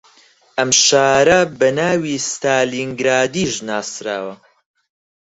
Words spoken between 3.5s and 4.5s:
ناسراوە